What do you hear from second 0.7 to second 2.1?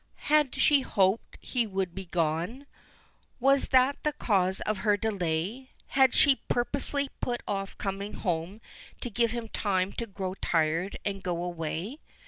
hoped he would be